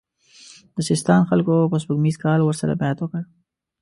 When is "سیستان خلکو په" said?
0.89-1.77